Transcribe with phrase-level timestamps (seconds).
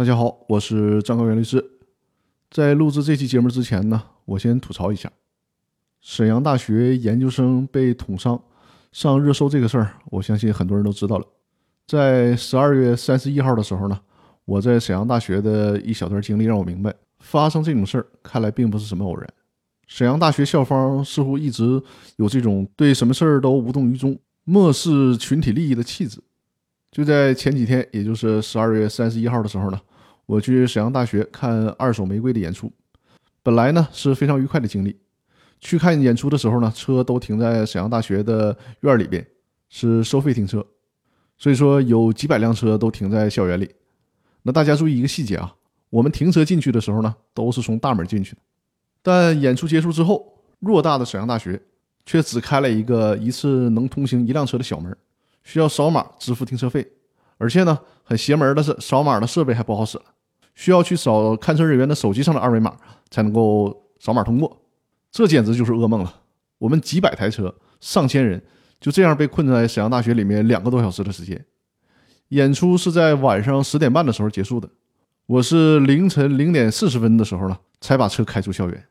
[0.00, 1.62] 大家好，我是张高原律师。
[2.50, 5.12] 在录制这期节目之前呢，我先吐槽一下，
[6.00, 8.42] 沈阳大学研究生被捅伤
[8.92, 11.26] 上热搜这个事儿，我相信很多人都知道了。
[11.86, 14.00] 在十二月三十一号的时候呢，
[14.46, 19.28] 我在沈阳大学的一小段经历让我明白，发生这种事儿看来并不是什么偶然。
[19.86, 21.78] 沈阳大学校方似乎一直
[22.16, 26.22] 有这种对什么事儿都无动于衷、漠视群体利益的气质。
[26.90, 29.78] 就在前几天，也就是十二月三十一号的时候呢。
[30.30, 32.70] 我去沈阳大学看二手玫瑰的演出，
[33.42, 34.96] 本来呢是非常愉快的经历。
[35.58, 39.26] 去看演出的时候呢，车都停在沈阳大学的院里边，
[39.68, 40.64] 是收费停车，
[41.36, 43.74] 所以说有几百辆车都停在校园里。
[44.42, 45.52] 那大家注意一个细节啊，
[45.90, 48.40] 我们停车进去的时候呢，都是从大门进去的。
[49.02, 51.60] 但演出结束之后，偌大的沈阳大学
[52.06, 54.96] 却只开了一个一次能通行一辆车的小门，
[55.42, 56.88] 需要扫码支付停车费，
[57.36, 60.04] 而且呢，很邪门的是，扫码的设备还不好使了。
[60.60, 62.76] 需要去扫看车人员的手机上的二维码
[63.08, 64.60] 才能够扫码通过，
[65.10, 66.14] 这简直就是噩梦了。
[66.58, 68.42] 我们几百台车、上千人
[68.78, 71.42] 就这样被困在沈阳大学里面两个多小时的时间。
[72.28, 74.68] 演出是在晚上十点半的时候结束的，
[75.24, 78.84] 我是凌晨零点四十分的时候呢才把车开出校园。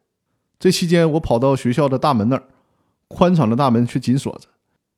[0.58, 2.42] 这期间我跑到学校的大门那儿，
[3.08, 4.48] 宽敞的大门却紧锁着，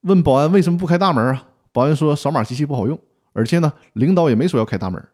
[0.03, 1.49] 问保安为什么不开大门啊？
[1.73, 2.97] 保安说扫码机器不好用，
[3.33, 5.05] 而且呢领导也没说要开大门。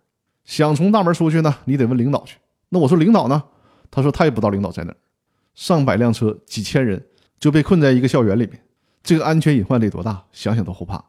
[0.47, 2.37] 想从大门出去呢，你得问领导去。
[2.69, 3.43] 那我说领导呢？
[3.91, 4.97] 他说他也不知道领导在哪儿。
[5.53, 7.05] 上百辆车，几千人
[7.37, 8.59] 就被困在一个校园里面，
[9.03, 10.23] 这个安全隐患得多大？
[10.31, 11.03] 想想都后怕。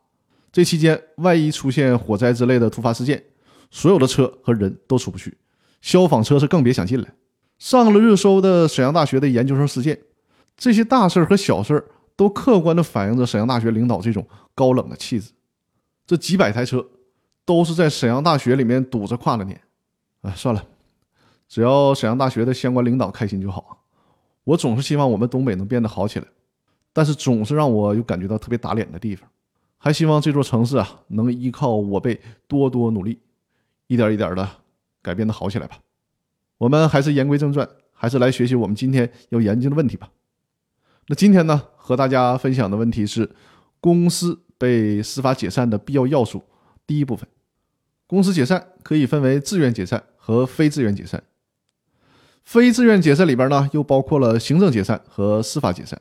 [0.50, 3.22] 这期间，万一出现火灾之类的突发事件，
[3.70, 5.38] 所有的车和人都出不去，
[5.80, 7.14] 消防车是更别想进来。
[7.60, 10.00] 上了热搜的沈阳大学的研究生事件，
[10.56, 11.84] 这些大事和小事
[12.16, 15.30] 都客观地反映着沈阳大学领导这种高冷的气质。
[16.04, 16.84] 这几百台车。
[17.48, 19.58] 都是在沈阳大学里面堵着跨了年，
[20.20, 20.62] 啊，算了，
[21.48, 23.86] 只要沈阳大学的相关领导开心就好。
[24.44, 26.26] 我总是希望我们东北能变得好起来，
[26.92, 29.26] 但是总是让我有感觉到特别打脸的地方。
[29.78, 33.18] 还希望这座城市啊，能依靠我辈多多努力，
[33.86, 34.46] 一点一点的
[35.00, 35.78] 改变的好起来吧。
[36.58, 40.10] 我们还是言归正传，还是来学习我们今天要研究的问题吧。
[41.06, 43.34] 那今天呢，和大家分享的问题是
[43.80, 46.42] 公司被司法解散的必要要素，
[46.86, 47.26] 第一部分。
[48.08, 51.22] 公司解散可以分为自愿解散和非自愿解散。
[52.42, 56.00] 非自愿解散里边呢，又包括了行政解散和司法解散。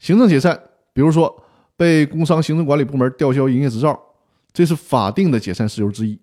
[0.00, 0.60] 行政解散，
[0.92, 1.44] 比如说
[1.76, 3.96] 被工商行政管理部门吊销营业执照，
[4.52, 6.20] 这是法定的解散事由之一。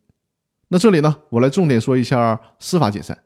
[0.67, 3.17] 那这里呢，我来重点说一下司法解散。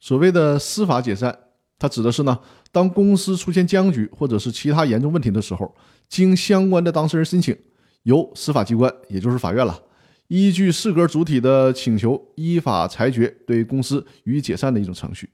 [0.00, 1.38] 所谓的司法解散，
[1.78, 2.36] 它指的是呢，
[2.72, 5.72] 当公司出现僵局或者是其他严重问题的时候，
[6.08, 7.56] 经相关的当事人申请，
[8.02, 9.80] 由司法机关，也就是法院了。
[10.28, 15.30] 依据适格主体的请求，依法裁决对公司予以解散的一种程序。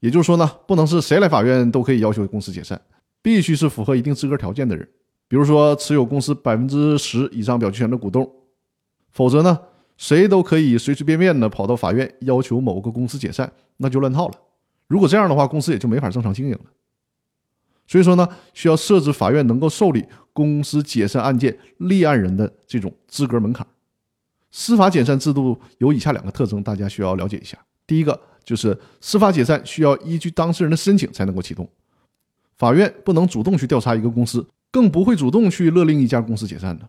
[0.00, 2.80] 也就是说呢，不能是谁来法院都可以要求公司解散，
[3.22, 4.88] 必须是符合一定资格条件的人，
[5.28, 8.28] 比如说持有公司百分之十以上表决权的股东。
[9.10, 9.60] 否则呢，
[9.96, 14.34] 谁都可以随随便便的跑到法院要求某个公司解散，那就乱套了。
[14.86, 16.60] 如果这样的话，公司也就没法正常经营了。
[17.86, 23.66] 所以说呢，需要设置法院能够受理公司解散案件立案人的这种资格门槛。
[24.50, 27.56] 司法解散制度有以下两个特征，大家需要了解一下。
[27.86, 31.68] 第一个就是司法解散需要依据当事人的申请才能够启动，
[32.56, 36.88] 法院不能主动去调查一个公司，更不会主动去勒令一家公司解散的。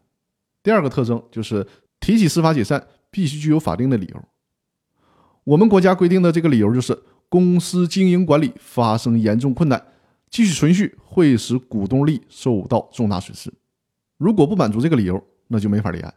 [0.64, 1.66] 第二个特征就是
[2.00, 4.24] 提起司法解散必须具有法定的理由。
[5.44, 6.98] 我们国家规定的这个理由就是
[7.30, 9.84] 公司经营管理发生严重困难，
[10.30, 13.52] 继续存续会使股东利益受到重大损失。
[14.18, 16.14] 如果不满足这个理由，那就没法立案。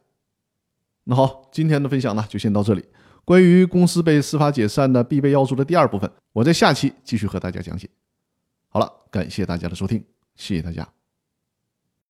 [1.05, 2.85] 那好，今天的分享呢就先到这里。
[3.25, 7.89] 关于公司被司法解散的必备要素的第二部分，我在下期继续和大家讲解。
[8.69, 10.05] 好了，感谢大家的收听，
[10.37, 10.94] 谢谢大家。